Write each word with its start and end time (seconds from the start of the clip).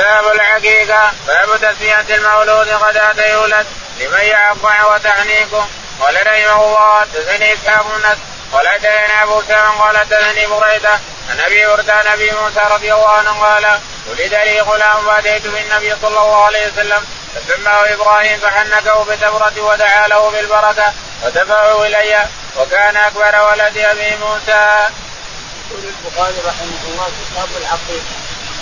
باب 0.00 0.32
العقيقة 0.34 1.12
باب 1.26 1.56
تسمية 1.56 2.16
المولود 2.16 2.68
غداة 2.68 3.26
يولد 3.26 3.66
لمن 4.00 4.20
يعقع 4.20 4.94
وتحنيكه 4.94 5.68
قال 6.00 6.26
رحمه 6.26 6.64
الله 6.64 7.06
تزني 7.14 7.54
إسحاق 7.54 7.86
النس 7.94 8.18
قال 8.52 8.68
حدثنا 8.68 9.22
أبو 9.22 9.42
سلمة 9.42 9.80
قال 9.80 10.08
تزني 10.08 10.46
بريدة. 10.46 11.00
عن 11.30 11.40
أبي 11.40 11.66
وردان 11.66 12.06
أبي 12.06 12.30
موسى 12.30 12.60
رضي 12.70 12.94
الله 12.94 13.10
عنه 13.10 13.44
قال 13.44 13.80
ولد 14.06 14.34
لي 14.34 14.60
غلام 14.60 15.04
فاتيت 15.04 15.46
بالنبي 15.46 15.94
صلى 16.02 16.08
الله 16.22 16.44
عليه 16.44 16.66
وسلم. 16.66 17.06
فسماه 17.34 17.94
إبراهيم 17.94 18.40
فحنكه 18.40 19.04
بتمرة 19.04 19.60
ودعا 19.60 20.08
له 20.08 20.30
بالبركة 20.30 20.92
ودفعه 21.24 21.86
إلي. 21.86 22.26
وكان 22.56 22.96
أكبر 22.96 23.50
ولد 23.50 23.78
أبي 23.78 24.16
موسى. 24.16 24.88
يقول 25.70 25.84
البخاري 25.84 26.36
رحمه 26.46 26.82
الله 26.88 27.08
كتاب 27.30 27.48
العقيقة. 27.60 28.14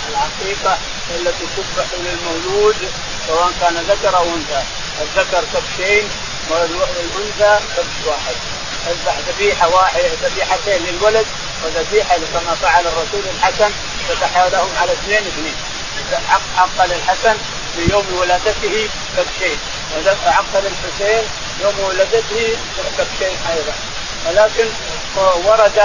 العقيقة 0.09 0.77
التي 1.15 1.45
تذبح 1.57 1.87
للمولود 1.99 2.91
سواء 3.27 3.51
كان 3.61 3.75
ذكر 3.89 4.17
أو 4.17 4.23
أنثى. 4.23 4.63
الذكر 5.01 5.43
كبشين 5.53 6.09
والانثى 6.49 7.65
كبش 7.77 8.05
واحد. 8.05 8.35
أذبح 8.87 9.17
ذبيحة 9.29 9.67
واحدة 9.67 10.09
ذبيحتين 10.23 10.85
للولد 10.85 11.25
وذبيحة 11.63 12.17
كما 12.33 12.55
فعل 12.61 12.87
الرسول 12.87 13.21
الحسن 13.35 13.71
فتح 14.09 14.37
لهم 14.37 14.69
على 14.81 14.91
اثنين 14.93 15.27
اثنين. 15.27 15.55
حق 16.57 16.85
للحسن 16.85 17.37
في 17.75 17.91
يوم 17.91 18.05
ولادته 18.19 18.89
كبشين. 19.17 19.57
وحق 20.25 20.53
للحسين 20.53 21.23
يوم 21.61 21.79
ولادته 21.79 22.57
كبشين 22.97 23.37
أيضا. 23.49 23.73
ولكن 24.27 24.67
ورد 25.45 25.79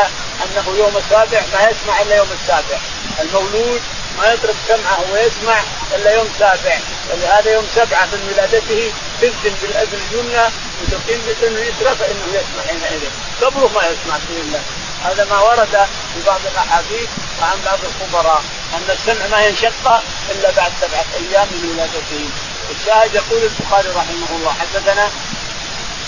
أنه 0.45 0.75
يوم 0.79 0.97
السابع 0.97 1.43
ما 1.53 1.69
يسمع 1.71 2.03
إلا 2.03 2.17
يوم 2.17 2.29
السابع. 2.43 2.79
المولود 3.21 3.83
ما 4.19 4.33
يترك 4.33 4.55
سمعه 4.69 5.05
ويسمع 5.13 5.61
إلا 5.95 6.15
يوم 6.15 6.29
سابع. 6.39 6.79
ولهذا 7.11 7.53
يوم 7.53 7.67
سبعة 7.75 8.05
من 8.05 8.33
ولادته 8.33 8.93
تبدل 9.21 9.55
بالأذن 9.63 10.01
اليمنى 10.11 10.45
وتقيم 10.83 11.21
بسنه 11.29 11.59
اليسرى 11.59 11.97
فإنه 11.97 12.27
يسمع 12.29 12.63
حينئذ. 12.69 13.03
قبله 13.43 13.69
ما 13.69 13.83
يسمع 13.83 14.17
بإذن 14.29 14.41
الله. 14.41 14.63
هذا 15.05 15.25
ما 15.25 15.41
ورد 15.41 15.87
في 16.15 16.23
بعض 16.27 16.41
الأحاديث 16.53 17.09
وعن 17.41 17.59
بعض 17.65 17.79
الخبراء 17.85 18.43
أن 18.75 18.91
السمع 18.91 19.27
ما 19.27 19.47
ينشق 19.47 20.03
إلا 20.31 20.51
بعد 20.51 20.73
سبعة 20.81 21.07
أيام 21.15 21.49
من 21.53 21.71
ولادته. 21.71 22.29
الشاهد 22.71 23.15
يقول 23.15 23.43
البخاري 23.43 23.89
رحمه 23.89 24.37
الله 24.37 24.53
حدثنا 24.53 25.11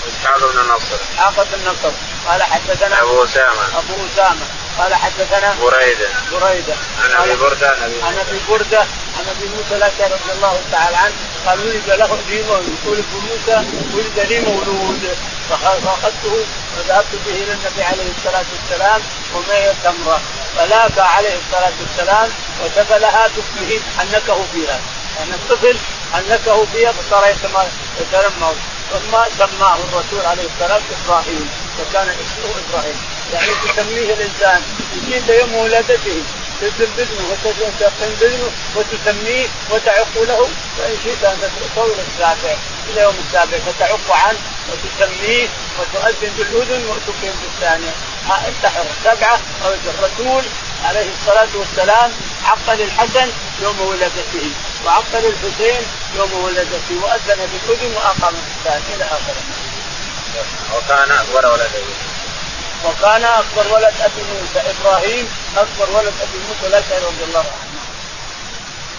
إسحاق 0.09 0.39
بن 0.39 0.61
نصر. 0.61 0.97
إسحاق 1.13 1.47
بن 1.53 1.69
نصر. 1.71 1.93
قال 2.29 2.43
حدثنا 2.43 3.03
أبو 3.03 3.25
أسامة. 3.25 3.79
أبو 3.79 3.95
أسامة. 4.13 4.47
قال 4.79 4.95
حدثنا 4.95 5.55
بريدة. 5.63 6.09
بريدة. 6.33 6.75
عن 7.05 7.23
أبي 7.23 7.37
بردة 7.37 7.69
عن 8.03 8.19
أبي 8.19 8.41
بردة 8.49 8.81
عن 9.19 9.25
أبي 9.37 9.49
موسى 9.57 9.77
الأشعري 9.77 10.13
رضي 10.13 10.33
الله 10.33 10.61
تعالى 10.73 10.97
عنه 10.97 11.15
قال 11.47 11.61
ولد 11.61 11.91
له 11.91 12.19
لي 12.29 12.37
يقول 12.37 12.99
ابو 12.99 13.21
موسى 13.21 13.65
ولد 13.95 14.19
لي 14.19 14.41
مولود. 14.41 15.17
فأخذته 15.51 16.47
وذهبت 16.79 17.15
به 17.27 17.33
إلى 17.33 17.53
النبي 17.53 17.83
عليه 17.83 18.11
الصلاة 18.19 18.45
والسلام 18.53 19.03
ومعي 19.35 19.73
تمره 19.85 20.21
فلاقى 20.57 21.15
عليه 21.17 21.39
الصلاة 21.39 21.73
والسلام 21.81 22.31
وسبلها 22.65 23.29
باسمه 23.29 23.81
حنكه 23.99 24.45
فيها. 24.53 24.81
يعني 25.19 25.31
الطفل 25.31 25.77
حنكه 26.13 26.67
فيها 26.73 26.93
فصار 26.93 27.35
يتنمر. 28.01 28.55
ثم 28.93 29.13
سماه 29.39 29.75
الرسول 29.75 30.27
عليه 30.27 30.47
السلام 30.55 30.83
إبراهيم 31.05 31.51
وكان 31.81 32.09
اسمه 32.09 32.51
إبراهيم. 32.69 32.97
يعني 33.33 33.47
تسميه 33.47 34.15
الإنسان. 34.15 34.63
يجيب 34.97 35.31
يوم 35.31 35.55
ولادته. 35.55 36.23
وتقيم 37.31 37.71
باذنه 38.21 38.51
وتسميه 38.77 39.47
وتعق 39.71 40.15
له. 40.17 40.49
فإن 40.79 40.97
شئت 41.05 41.25
أن 41.25 41.51
تطول 41.75 41.97
السابع 42.09 42.57
إلى 42.91 43.01
يوم 43.03 43.15
السابع 43.27 43.59
فتعق 43.59 44.11
عنه 44.11 44.39
وتسميه 44.69 45.49
وتؤذن 45.79 46.33
بالأذن 46.39 46.87
وتقيم 46.87 47.35
بالثانية. 47.43 47.95
انتحر 48.49 48.85
سبعه 49.05 49.41
أو 49.65 49.71
الرسول 49.87 50.45
عليه 50.85 51.07
الصلاة 51.21 51.49
والسلام 51.55 52.13
عق 52.45 52.75
للحسن 52.75 53.29
يوم 53.63 53.81
ولادته. 53.81 54.51
وعق 54.87 55.13
للحسين 55.15 55.83
يوم 56.15 56.45
ولادته 56.45 56.95
وأذن 57.03 57.49
بالاذن 57.53 57.95
وأقام 57.97 58.35
بالثانيه 58.35 58.95
إلى 58.95 59.05
آخره. 59.05 59.43
وكان 60.75 61.11
أكبر 61.13 61.47
ولد 61.53 61.71
وكان 62.85 63.25
أكبر 63.25 63.75
ولد 63.75 63.95
أبي 64.01 64.23
موسى 64.23 64.71
إبراهيم 64.71 65.29
أكبر 65.57 65.97
ولد 65.97 66.15
أبي 66.23 66.39
موسى 66.49 66.67
الاشعري 66.67 67.05
رضي 67.05 67.25
الله 67.25 67.41
عنه. 67.41 67.67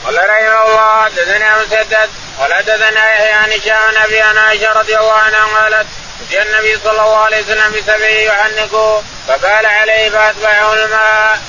قال 0.06 0.30
رحمه 0.30 0.66
الله 0.66 1.04
حدثنا 1.04 1.58
مسدد 1.62 2.10
قال 2.40 2.54
حدثنا 2.54 3.14
يحيى 3.14 3.32
عن 3.32 3.52
هشام 3.52 4.04
أبي 4.04 4.22
عائشة 4.22 4.72
رضي 4.74 4.98
الله 4.98 5.14
عنها 5.14 5.62
قالت 5.62 5.88
اتي 6.28 6.42
النبي 6.42 6.80
صلى 6.84 6.92
الله 6.92 7.18
عليه 7.18 7.44
وسلم 7.44 7.72
بسبعه 7.72 8.08
يحنكه 8.08 9.04
فقال 9.28 9.66
عليه 9.66 10.10
فأتبعه 10.10 10.74
الماء. 10.74 11.42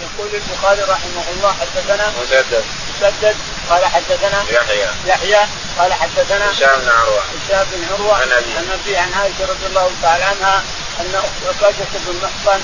يقول 0.00 0.28
البخاري 0.34 0.82
رحمه 0.82 1.24
الله 1.36 1.54
حدثنا 1.60 2.12
مسدد 2.22 2.64
مسدد 3.00 3.36
قال 3.70 3.84
حدثنا 3.84 4.44
يحيى. 4.50 4.88
يحيى. 5.06 5.46
قال 5.78 5.92
حدثنا 5.92 6.50
هشام 6.50 6.80
بن 6.80 6.88
عروة. 6.88 7.22
هشام 7.22 7.66
بن 7.72 7.84
عروة. 7.92 8.14
عن 8.14 8.32
ابي 8.32 8.56
عن 8.56 8.68
ابي 8.70 8.96
عن 8.96 9.12
عائشة 9.14 9.44
رضي 9.44 9.66
الله 9.66 9.90
تعالى 10.02 10.24
عنها 10.24 10.62
أن 11.00 11.22
عكاشه 11.48 11.86
بن 11.92 12.14
محصن 12.22 12.60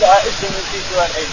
لها 0.00 0.18
اسم 0.22 0.46
نسيت 0.46 0.84
الحين 0.98 1.30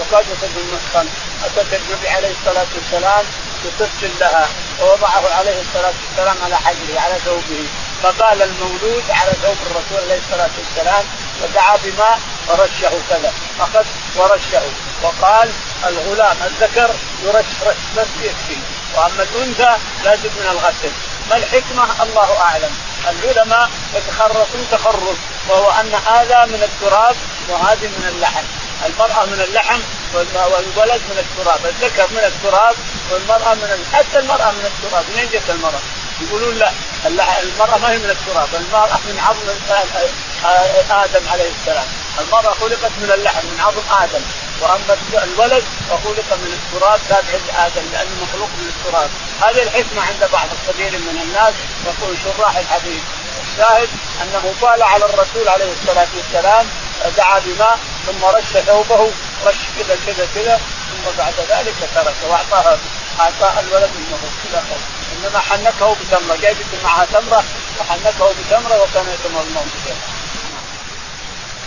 عكاشه 0.00 0.36
بن 0.42 0.62
محصن 0.74 1.08
أتت 1.44 1.80
النبي 1.80 2.08
عليه 2.08 2.30
الصلاة 2.40 2.66
والسلام 2.74 3.24
بطفل 3.64 4.10
لها 4.20 4.48
ووضعه 4.80 5.34
عليه 5.34 5.60
الصلاة 5.60 5.92
والسلام 6.08 6.36
على 6.44 6.56
حجره 6.56 7.00
على 7.00 7.14
ثوبه. 7.24 7.66
فقال 8.02 8.42
المولود 8.42 9.04
على 9.10 9.32
ثوب 9.42 9.56
الرسول 9.70 10.10
عليه 10.10 10.20
الصلاة 10.26 10.50
والسلام 10.58 11.04
فدعا 11.42 11.76
بماء 11.76 12.18
ورشه 12.48 12.90
كذا. 13.10 13.32
اخذ 13.60 13.84
ورشه. 14.16 14.62
وقال 15.02 15.50
الغلام 15.86 16.36
الذكر 16.46 16.90
يرش 17.24 17.46
رش 17.66 17.76
بس 17.96 18.06
يكفي 18.22 18.56
وأما 18.96 19.22
الأنثى 19.22 19.76
لازم 20.04 20.30
من 20.40 20.46
الغسل. 20.50 20.90
ما 21.30 21.36
الحكمة؟ 21.36 22.02
الله 22.02 22.40
أعلم. 22.40 22.70
العلماء 23.08 23.70
يتخرصون 23.94 24.66
تخرص 24.70 25.16
وهو 25.48 25.70
أن 25.70 25.94
هذا 25.94 26.44
من 26.44 26.62
التراب 26.62 27.16
وهذه 27.48 27.86
من 27.86 28.12
اللحم. 28.14 28.44
المرأة 28.86 29.24
من 29.24 29.40
اللحم 29.40 29.80
والولد 30.14 31.02
من 31.10 31.18
التراب، 31.18 31.66
الذكر 31.66 32.06
من 32.10 32.24
التراب 32.24 32.74
والمرأة 33.10 33.54
من 33.54 33.86
حتى 33.92 34.18
المرأة 34.18 34.50
من 34.50 34.70
التراب، 34.72 35.04
منين 35.10 35.28
جت 35.32 35.50
المرأة؟ 35.50 35.80
يقولون 36.20 36.54
لا 36.54 36.72
المرأة 37.42 37.78
ما 37.78 37.90
هي 37.90 37.98
من 37.98 38.10
التراب، 38.10 38.48
المرأة 38.54 38.98
من 39.08 39.18
عظم 39.20 39.48
آدم 40.90 41.28
عليه 41.28 41.50
السلام، 41.60 41.86
المرأة 42.18 42.54
خلقت 42.54 42.92
من 43.02 43.10
اللحم 43.14 43.46
من 43.46 43.60
عظم 43.60 44.02
آدم، 44.02 44.22
واما 44.60 44.96
الولد 45.24 45.64
فخلق 45.88 46.28
من 46.42 46.58
التراب 46.58 47.00
تابع 47.08 47.38
لادم 47.46 47.86
لأنه 47.92 48.14
مخلوق 48.22 48.48
من 48.48 48.72
التراب، 48.76 49.10
هذه 49.40 49.62
الحكمة 49.62 50.02
عند 50.02 50.30
بعض 50.32 50.48
كثير 50.68 50.90
من 50.90 51.20
الناس 51.22 51.54
يقول 51.86 52.16
شراح 52.24 52.56
الحديث، 52.56 53.02
الشاهد 53.42 53.88
أنه 54.22 54.54
قال 54.62 54.82
على 54.82 55.04
الرسول 55.04 55.48
عليه 55.48 55.72
الصلاة 55.72 56.08
والسلام 56.16 56.66
دعا 57.16 57.38
بماء 57.38 57.78
ثم 58.06 58.24
رش 58.24 58.64
ثوبه 58.66 59.10
رش 59.46 59.56
كذا 59.78 59.96
كذا 60.06 60.28
كذا 60.34 60.60
ثم 60.90 61.18
بعد 61.18 61.34
ذلك 61.48 61.74
تركه 61.94 62.30
واعطاها 62.30 62.78
أعطاه 63.20 63.60
الولد 63.60 63.90
منه 63.96 64.18
كذا 64.44 64.64
إنما 65.16 65.38
حنكه 65.38 65.94
بتمرة 65.94 66.36
جاي 66.36 66.56
معها 66.84 67.06
تمرة 67.12 67.44
وحنكه 67.80 68.32
بتمرة 68.32 68.82
وكان 68.82 69.06
يتمرمون. 69.14 69.70
بها. 69.86 69.96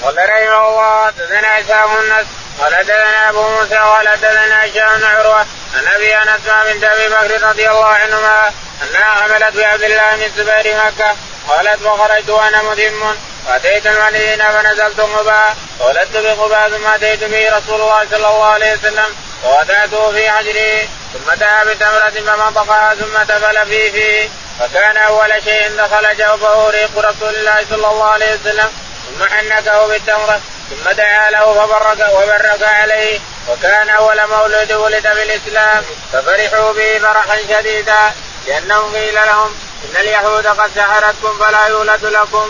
قال 0.04 0.18
رحمه 0.18 0.70
الله 0.70 1.06
حدثنا 1.06 1.48
عصام 1.48 1.98
النس 1.98 2.28
قال 2.62 2.76
حدثنا 2.76 3.30
ابو 3.30 3.42
موسى 3.50 3.76
قال 3.76 4.08
حدثنا 4.08 4.66
هشام 4.66 5.00
بن 5.00 5.06
عروة 5.06 5.46
عن 5.76 5.88
أبي 5.96 6.16
أنس 6.18 6.42
بنت 6.66 6.84
أبي 6.84 7.08
بكر 7.10 7.48
رضي 7.50 7.70
الله 7.70 7.86
عنهما 7.86 8.52
أنها 8.84 9.04
حملت 9.04 9.56
بعبد 9.58 9.84
الله 9.84 10.16
بن 10.16 10.24
الزبير 10.24 10.76
مكة 10.86 11.16
قالت 11.50 11.82
وخرجت 11.82 12.30
وأنا 12.30 12.62
متم 12.62 13.16
فأتيت 13.48 13.88
المدينة 13.88 14.52
فنزلت 14.52 15.00
قباء 15.00 15.56
فولدت 15.80 16.18
بقباء 16.18 16.70
ثم 16.70 16.88
أتيت 16.88 17.24
به 17.24 17.58
رسول 17.58 17.82
الله 17.82 18.06
صلى 18.12 18.28
الله 18.28 18.46
عليه 18.46 18.74
وسلم 18.74 19.16
ووضعته 19.44 20.12
في 20.12 20.30
حجري 20.30 20.90
ثم 21.14 21.34
دعا 21.34 21.64
بتمرة 21.64 22.34
فمضقها 22.36 22.96
ثم 22.96 23.24
تفل 23.24 23.68
في 23.68 23.92
فيه 23.92 24.30
فكان 24.60 24.98
أول 24.98 25.44
شيء 25.44 25.70
دخل 25.78 26.18
جوفه 26.18 26.70
ريق 26.70 26.98
رسول 26.98 27.36
الله 27.36 27.66
صلى 27.70 27.88
الله 27.88 28.10
عليه 28.10 28.34
وسلم 28.34 28.72
ثم 29.08 29.26
حنكه 29.30 29.88
بالتمرة 29.88 30.42
ثم 30.72 30.92
دعا 30.92 31.32
له 31.32 31.54
فبرك 31.54 32.10
وبرك 32.14 32.64
عليه 32.64 33.20
وكان 33.50 33.90
أول 33.90 34.28
مولود 34.30 34.72
ولد 34.72 35.04
بالإسلام 35.04 35.84
ففرحوا 36.14 36.74
به 36.74 37.00
فرحا 37.00 37.38
شديدا 37.50 38.14
لأنهم 38.48 38.96
قيل 38.96 39.16
لهم 39.16 39.56
إن 39.84 39.98
اليهود 40.02 40.48
قد 40.48 40.72
سحرتكم 40.76 41.38
فلا 41.40 41.68
يولد 41.68 42.06
لكم. 42.06 42.50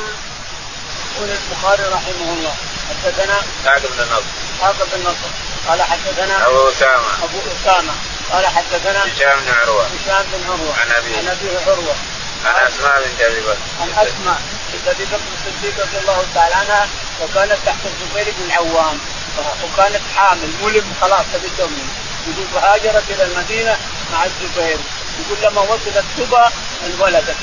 يقول 1.15 1.29
البخاري 1.29 1.83
رحمه 1.83 2.33
الله 2.33 2.53
حدثنا 2.89 3.41
اسحاق 3.61 3.81
بن 3.81 4.03
النصر 4.03 4.23
اسحاق 4.55 4.75
بن 4.93 5.01
نصر 5.01 5.29
قال 5.67 5.81
حدثنا 5.81 6.47
أبو 6.47 6.69
أسامة. 6.69 7.23
أبو 7.23 7.39
أسامة 7.61 7.93
قال 8.31 8.47
حدثنا 8.47 9.03
هشام 9.03 9.39
بن 9.39 9.53
عروة. 9.61 9.85
هشام 9.85 10.25
بن 10.33 10.43
عروة 10.47 10.73
عن 10.79 10.91
ابي 10.91 11.15
عن 11.17 11.27
ابي 11.27 11.49
عروة 11.67 11.95
عن 12.45 12.67
أسماء 12.67 13.01
بنت 13.03 13.21
أبي 13.21 13.41
بكر. 13.41 13.57
عن 13.81 13.89
أسماء. 13.89 14.41
بنت 14.73 14.87
ابي 14.87 15.05
بكر 15.05 15.31
الصديق 15.37 15.81
رضي 15.85 15.97
الله 15.97 16.25
تعالى 16.35 16.55
عنها 16.55 16.87
وكانت 17.21 17.57
تحت 17.65 17.79
الزبير 17.85 18.33
بن 18.37 18.45
العوام. 18.45 18.99
وكانت 19.63 20.01
حامل 20.15 20.51
ملم 20.63 20.93
خلاص 21.01 21.25
تبي 21.33 21.49
تؤمن. 21.57 21.89
يقول 22.27 22.47
فهاجرت 22.53 23.03
إلى 23.09 23.23
المدينة 23.23 23.77
مع 24.11 24.25
الزبير. 24.25 24.79
يقول 25.19 25.37
لما 25.41 25.61
وصلت 25.61 26.05
سبا 26.17 26.51
انولدت 26.85 27.35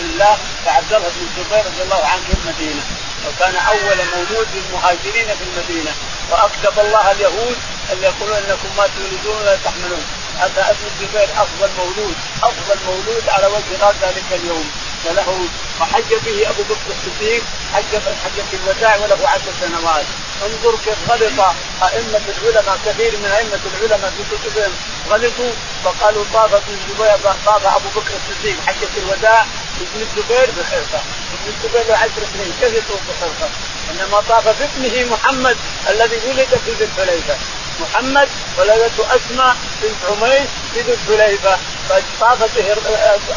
الله 0.00 0.38
فعبد 0.64 0.92
الله 0.92 1.08
بن 1.08 1.26
الزبير 1.26 1.66
رضي 1.66 1.82
الله 1.82 2.04
عنه 2.06 2.22
في 2.28 2.34
المدينة. 2.34 2.82
وكان 3.28 3.56
أول 3.56 3.98
مولود 4.14 4.48
للمهاجرين 4.54 5.26
في 5.26 5.44
المدينة. 5.44 5.92
وأكتب 6.30 6.78
الله 6.78 7.10
اليهود 7.10 7.56
أن 7.92 8.02
يقولون 8.02 8.36
إنكم 8.36 8.68
ما 8.76 8.86
تولدون 8.86 9.36
ولا 9.42 9.56
تحملون. 9.56 10.04
هذا 10.38 10.70
ابن 10.70 10.84
الزبير 10.90 11.28
أفضل 11.42 11.70
مولود 11.78 12.16
أفضل 12.42 12.76
مولود 12.86 13.28
على 13.28 13.46
وجه 13.46 13.92
ذلك 14.02 14.24
اليوم. 14.32 14.70
وله 15.04 15.48
وحج 15.80 16.14
به 16.24 16.50
أبو 16.50 16.62
بكر 16.62 16.88
الصديق 16.90 17.42
حج 17.74 17.90
حجه 18.24 18.48
الوداع 18.52 18.96
وله 18.96 19.28
عشر 19.28 19.52
سنوات. 19.60 20.06
انظر 20.46 20.76
كيف 20.84 21.10
غلط 21.10 21.54
أئمة 21.82 22.20
العلماء 22.28 22.78
كثير 22.86 23.16
من 23.18 23.26
أئمة 23.26 23.60
العلماء 23.74 24.10
في 24.10 24.22
كتبهم 24.36 24.72
غلطوا 25.10 25.52
فقالوا 25.84 26.24
طاف 26.34 26.54
ابن 26.54 26.72
الزبير 26.78 27.16
طاف 27.46 27.66
أبو 27.66 27.88
بكر 27.96 28.12
الصديق 28.16 28.56
حجه 28.66 28.88
الوداع 28.98 29.46
ابن 29.80 30.00
الزبير 30.06 30.50
بخرقه 30.58 31.02
ابن 31.34 31.46
الزبير 31.56 31.88
له 31.88 31.96
عشر 31.96 32.22
سنين 32.32 32.52
كيف 32.60 32.74
يطوف 32.74 33.00
بخرقه؟ 33.08 33.50
إنما 33.90 34.20
طاف 34.28 34.44
بابنه 34.48 35.16
محمد 35.16 35.56
الذي 35.88 36.16
ولد 36.26 36.48
في 36.64 36.72
ذي 36.78 36.84
الحليفة. 36.84 37.36
محمد 37.80 38.28
ولدته 38.58 39.16
أسماء 39.16 39.56
بنت 39.82 40.00
عميس 40.10 40.48
في 40.74 40.80
ذي 40.80 40.92
الحليفة. 40.92 41.58
فطاف 41.88 42.56
به 42.56 42.72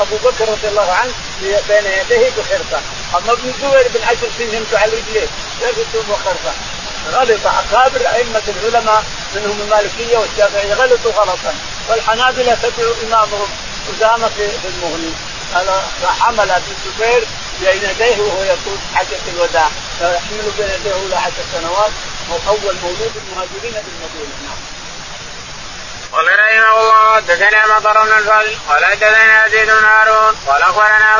أبو 0.01 0.15
بكر 0.17 0.49
رضي 0.49 0.67
الله 0.67 0.91
عنه 0.91 1.13
بين 1.41 1.85
يديه 1.85 2.29
بخرقه 2.29 2.81
اما 3.17 3.33
ابن 3.33 3.49
الزبير 3.49 3.87
بن 3.93 4.03
عشر 4.03 4.27
سنين 4.37 4.65
على 4.73 4.91
رجليه 4.91 5.27
كيف 5.59 5.77
يطوف 5.77 6.09
بخرقه؟ 6.09 6.53
غلط 7.11 7.45
اكابر 7.45 8.07
ائمه 8.07 8.41
العلماء 8.47 9.03
منهم 9.35 9.61
المالكيه 9.61 10.17
والشافعيه 10.17 10.73
غلطوا 10.73 11.11
غلطا 11.11 11.53
والحنابله 11.89 12.55
تبعوا 12.55 12.93
امامهم 13.03 13.47
اسامه 13.95 14.27
في 14.27 14.67
المغني 14.67 15.13
حمل 16.19 16.51
ابن 16.51 16.63
الزبير 16.85 17.27
بين 17.61 17.89
يديه 17.89 18.21
وهو 18.21 18.43
يطوف 18.43 18.79
حجه 18.95 19.19
الوداع 19.33 19.69
فيحمل 19.99 20.51
بين 20.57 20.67
يديه 20.67 21.07
له 21.09 21.17
عشر 21.17 21.43
سنوات 21.53 21.91
اول 22.47 22.75
مولود 22.83 23.11
المهاجرين 23.15 23.73
بالمدينة 23.73 24.35
نعم. 24.43 24.57
قال 26.11 26.25
رحمه 26.27 26.79
الله 26.81 27.15
حدثنا 27.15 27.77
مطر 27.77 28.03
بن 28.03 28.11
الفضل 28.17 28.57
قال 28.69 28.85
حدثنا 28.85 29.45
يزيد 29.47 29.65
بن 29.65 29.85
هارون 29.85 30.20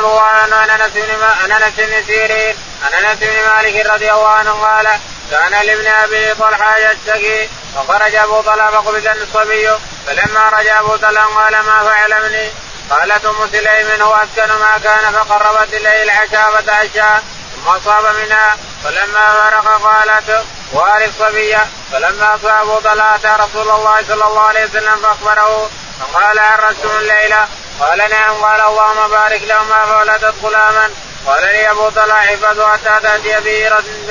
الله 0.06 0.22
عن 0.22 0.54
أنس 0.54 0.92
بن 0.94 1.24
أنس 1.52 1.74
بن 1.78 2.04
سيرين 2.08 2.56
عن 2.84 3.06
أنس 3.06 3.20
بن 3.20 3.56
مالك 3.56 3.86
رضي 3.86 4.12
الله 4.12 4.28
عنه 4.28 4.52
قال 4.52 4.88
كان 5.32 5.52
لابن 5.52 5.88
أبي 5.88 6.34
طلحة 6.34 6.78
يشتكي 6.78 7.50
فخرج 7.76 8.16
أبو 8.16 8.42
طلحة 8.42 8.72
فقبض 8.72 9.08
الصبي 9.08 9.70
فلما 10.08 10.50
رجع 10.50 10.80
أبو 10.80 10.96
طلحة 10.96 11.26
قال 11.26 11.54
ما 11.54 11.90
فعل 11.90 12.14
ابني 12.14 12.50
قالت 12.90 13.26
أم 13.26 13.50
سليم 13.52 14.02
هو 14.02 14.16
أسكن 14.16 14.54
ما 14.54 14.72
كان 14.84 15.14
فقربت 15.14 15.74
إليه 15.74 16.04
العشاء 16.04 16.52
فتعشى 16.56 17.22
ثم 17.56 17.68
أصاب 17.68 18.16
منها 18.16 18.58
فلما 18.84 19.26
فرق 19.34 19.82
قالت 19.82 20.46
وارث 20.74 21.22
الصبي. 21.22 21.58
فلما 21.92 22.36
اصابه 22.36 22.80
طلعت 22.80 23.26
رسول 23.26 23.70
الله 23.70 23.98
صلى 24.08 24.26
الله 24.26 24.42
عليه 24.42 24.66
وسلم 24.66 24.96
فأخبره 24.96 25.70
فقال 26.00 26.40
عرستم 26.40 26.90
الليلة 27.00 27.48
قال 27.82 27.98
نعم 27.98 28.46
قال 28.46 28.62
اللهم 28.62 29.10
بارك 29.10 29.42
لهما 29.44 29.86
فولدت 29.86 30.36
غلاما 30.44 30.90
قال 31.26 31.42
لي 31.42 31.72
أبو 31.72 31.90
طلحة 31.90 32.20
احفظه 32.20 32.72
حتى 32.72 33.00
تأتي 33.04 33.40
به 33.40 33.68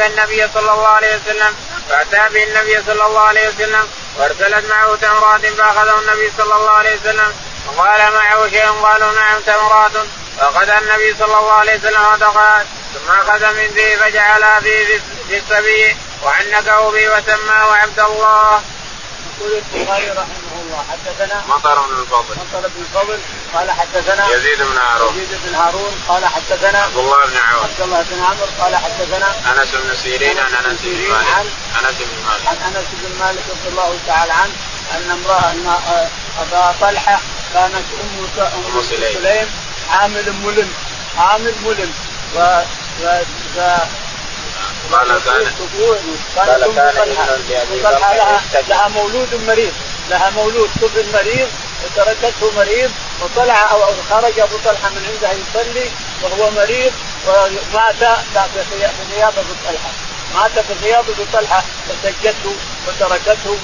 النبي 0.07 0.49
صلى 0.55 0.73
الله 0.73 0.89
عليه 0.89 1.17
وسلم. 1.17 1.57
فأتى 1.89 2.35
به 2.35 2.45
النبي 2.45 2.83
صلى 2.87 3.07
الله 3.07 3.21
عليه 3.21 3.49
وسلم 3.49 3.89
وارسلت 4.19 4.71
معه 4.71 4.97
تمرات 4.97 5.47
فأخذه 5.47 5.99
النبي 5.99 6.33
صلى 6.39 6.55
الله 6.55 6.71
عليه 6.71 6.97
وسلم. 6.97 7.35
وقال 7.67 8.13
معه 8.13 8.49
شيء؟ 8.49 8.71
قالوا 8.83 9.13
نعم 9.13 9.41
تمرات. 9.41 9.93
فأخذ 10.39 10.69
النبي 10.69 11.17
صلى 11.19 11.39
الله 11.39 11.53
عليه 11.53 11.79
وسلم 11.79 12.05
ودخل 12.13 12.65
ثم 12.95 13.11
أخذ 13.11 13.53
من 13.53 13.67
ذي 13.77 13.97
فجعلها 13.97 14.61
في 14.61 14.87
في 15.29 15.39
السبي 15.39 15.97
وعنكه 16.23 16.91
به 16.91 17.09
وسماه 17.09 17.77
عبد 17.77 18.01
الله. 18.01 18.63
يقول 19.29 19.63
البخاري 19.75 20.11
رحمه 20.11 20.53
الله 20.63 20.85
حدثنا 20.91 21.43
مطر 21.49 21.87
بن 21.87 22.01
الفضل. 22.03 22.35
مطر 22.35 22.69
بن 22.69 22.83
الفضل 22.83 23.19
قال 23.55 23.71
حدثنا 23.71 24.29
يزيد 24.37 24.59
بن 24.63 24.79
هارون. 24.79 25.15
يزيد 25.15 25.39
بن 25.45 25.55
هارون 25.55 25.93
قال 26.09 26.27
حدثنا 26.27 26.79
عبد 26.79 26.97
الله 26.97 27.27
بن 27.27 27.37
عون 27.37 27.65
عبد 27.65 27.81
الله 27.81 28.03
بن 28.11 28.25
عمرو 28.25 28.47
قال 28.61 28.77
حدثنا 28.77 29.29
أنس 29.53 29.69
بن 29.75 29.97
سيرين 30.03 30.39
عن 30.39 30.55
أنس 30.55 30.81
بن 30.83 31.09
مالك. 31.09 31.53
أنس 31.79 31.97
بن 32.01 32.23
مالك. 32.27 32.49
عن 32.49 32.57
أنس 32.57 32.87
بن 32.93 33.19
مالك 33.21 33.45
رضي 33.51 33.69
الله 33.69 33.99
تعالى 34.07 34.33
عنه 34.33 34.53
أن 34.95 35.11
امرأة 35.11 35.51
أن 35.51 35.77
أبا 36.41 36.75
طلحة 36.81 37.21
كانت 37.55 37.75
أم 37.75 38.45
أم 38.75 38.83
سليم. 38.83 39.49
عامل 39.91 40.33
ملم 40.33 40.73
عامل 41.19 41.55
ملم 41.65 41.93
و, 42.37 42.63
و... 43.03 43.77
قال 44.95 45.09
كان 45.09 45.47
قال 46.37 46.65
كان 46.75 48.15
لها 48.17 48.41
لها 48.69 48.89
مولود 48.89 49.35
مريض. 49.35 49.73
لها 50.11 50.31
مولود 50.31 50.71
طفل 50.83 51.13
مريض 51.13 51.49
وتركته 51.85 52.53
مريض 52.57 52.91
وطلع 53.23 53.71
أو 53.71 53.95
خرج 54.11 54.39
أبو 54.39 54.57
طلحة 54.65 54.89
من 54.91 55.07
عندها 55.13 55.33
يصلي 55.33 55.91
وهو 56.23 56.51
مريض 56.51 56.93
ومات 57.27 57.95
في 58.35 59.15
غياب 59.15 59.33
أبو 59.39 59.55
طلحة. 59.67 59.91
مات 60.35 60.59
في 60.59 60.73
غياب 60.83 61.05
أبو 61.11 61.25
طلحة 61.33 61.65
فسجته 61.89 62.55
وتركته 62.89 63.59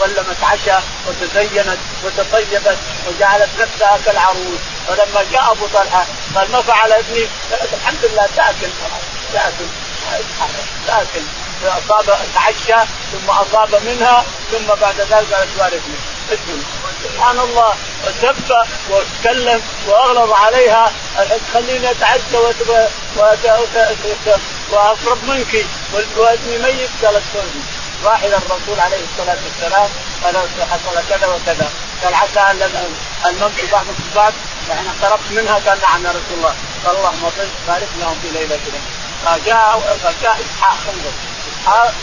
ولمت 0.00 0.42
عشاء 0.42 0.82
وتزينت 1.08 1.78
وتطيبت 2.04 2.78
وجعلت 3.08 3.50
نفسها 3.60 3.98
كالعروس. 4.06 4.60
فلما 4.88 5.24
جاء 5.32 5.52
أبو 5.52 5.66
طلحة 5.66 6.06
قال 6.34 6.52
ما 6.52 6.62
فعل 6.62 6.92
ابني؟ 6.92 7.28
الحمد 7.72 8.04
لله 8.04 8.28
تأكل. 8.36 8.70
تأكل. 9.32 9.66
تاكل 10.86 11.22
اصاب 11.64 12.18
تعشى 12.34 12.86
ثم 13.12 13.30
أصاب 13.30 13.74
منها 13.84 14.24
ثم 14.50 14.66
بعد 14.80 15.00
ذلك 15.00 15.32
قالت 15.32 15.48
وارثني 15.58 15.96
سبحان 17.04 17.40
الله 17.40 17.74
وسب 18.06 18.66
وتكلم 18.90 19.62
وأغلظ 19.86 20.32
عليها. 20.32 20.92
خليني 21.54 21.90
أتعشى 21.90 22.36
واقرب 24.70 25.24
منك. 25.24 25.66
وابني 26.16 26.58
ميت 26.58 26.90
قالت 27.04 27.22
زوجي 27.34 27.62
راح 28.04 28.22
إلى 28.22 28.36
الرسول 28.36 28.80
عليه 28.80 29.00
الصلاة 29.12 29.38
والسلام 29.44 29.88
قال 30.24 30.36
حصل 30.70 31.08
كذا 31.08 31.26
وكذا. 31.26 31.70
قال 32.04 32.14
عسى 32.14 32.40
أن 32.40 32.94
الموت 33.26 33.52
بعضكم 33.72 33.94
بعض 34.16 34.32
يعني 34.68 34.88
اقتربت 34.88 35.30
منها 35.30 35.54
قال 35.54 35.78
نعم 35.80 36.04
يا 36.04 36.10
رسول 36.10 36.36
الله. 36.36 36.54
قال 36.86 36.96
اللهم 36.96 37.30
بارك 37.68 37.88
لهم 38.00 38.18
في 38.22 38.28
ليلتهم 38.38 38.99
فجاء 39.24 39.98
فجاء 40.04 40.40
إسحاق 40.40 40.78
انظر 40.94 41.12
اسحاق 41.52 41.94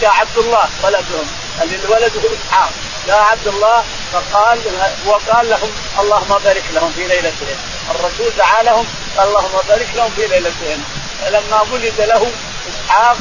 جاء 0.00 0.10
عبد 0.10 0.38
الله 0.38 0.68
ولدهم 0.82 1.26
اللي 1.62 1.78
ولده 1.88 2.20
إسحاق. 2.34 2.70
جاء 3.06 3.20
عبد 3.20 3.46
الله 3.46 3.84
فقال 4.12 4.60
وقال 5.06 5.50
لهم 5.50 5.70
اللهم 5.98 6.38
بارك 6.44 6.64
لهم 6.72 6.92
في 6.92 7.06
ليلتهم. 7.06 7.56
الرسول 7.90 8.32
دعا 8.38 8.62
لهم 8.62 8.86
اللهم 9.20 9.58
بارك 9.68 9.88
لهم 9.94 10.10
في 10.16 10.26
ليلتهم. 10.26 10.84
فلما 11.20 11.62
ولد 11.72 12.00
له 12.00 12.32
إسحاق 12.68 13.16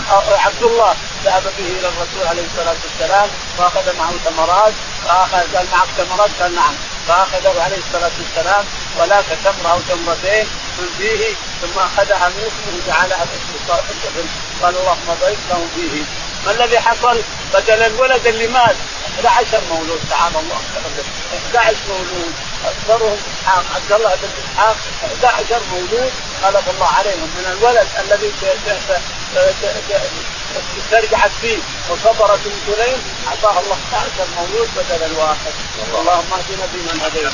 عبد 0.45 0.63
الله 0.63 0.95
ذهب 1.25 1.43
به 1.43 1.65
إلى 1.79 1.87
الرسول 1.87 2.27
عليه 2.27 2.43
الصلاة 2.45 2.75
والسلام 2.83 3.29
واخذ 3.57 3.95
معه 3.97 4.13
تمرات 4.25 4.73
فاخذ 5.05 5.55
قال 5.55 5.65
معك 5.71 5.87
تمرات 5.97 6.29
قال 6.41 6.55
نعم. 6.55 6.73
فأخذه 7.07 7.63
عليه 7.63 7.77
الصلاة 7.77 8.11
والسلام 8.19 8.65
ولاك 8.99 9.25
تمره 9.45 9.71
أو 9.71 9.79
تمرتين 9.79 10.47
من 10.77 10.89
فيه 10.97 11.35
ثم 11.61 11.79
أخذها 11.79 12.27
من 12.29 12.41
اسمه 12.47 12.73
وجعلها 12.77 13.25
في 13.25 13.37
قال 14.61 14.75
اللهم 14.77 15.17
بارك 15.21 15.37
لهم 15.49 15.69
فيه. 15.75 16.03
ما 16.45 16.51
الذي 16.51 16.79
حصل؟ 16.79 17.21
بدل 17.53 17.83
الولد 17.83 18.27
اللي 18.27 18.47
مات 18.47 18.75
11 19.25 19.61
مولود. 19.69 19.99
تعالى 20.09 20.39
الله. 20.39 20.61
11 21.55 21.75
مولود. 21.89 22.33
اكثرهم 22.65 23.17
إسحاق. 23.31 23.65
عبد 23.75 23.91
الله 23.91 24.15
بن 24.15 24.29
إسحاق 24.43 24.77
11 25.03 25.61
مولود. 25.71 26.11
غلب 26.43 26.69
الله 26.69 26.87
عليهم 26.87 27.29
من 27.37 27.45
الولد 27.57 27.87
الذي 27.99 28.31
استرجعت 30.77 31.31
فيه 31.41 31.57
وصبرت 31.89 32.39
ام 32.45 32.73
سليم 32.73 32.99
اعطاها 33.27 33.59
الله 33.59 33.77
11 33.93 34.27
مولود 34.37 34.69
بدل 34.77 35.03
الواحد. 35.05 35.53
اللهم 35.99 36.33
اهدنا 36.33 36.65
بمن 36.73 37.01
هديت. 37.05 37.33